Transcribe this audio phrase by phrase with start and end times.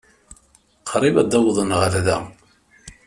[0.89, 2.17] Qrib ad d-awḍen ɣer da.